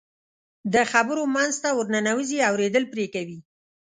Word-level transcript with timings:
د 0.73 0.75
خبرو 0.91 1.23
منځ 1.35 1.53
ته 1.63 1.69
ورننوځي، 1.77 2.37
اورېدل 2.49 2.83
پرې 2.93 3.05
کوي. 3.15 3.39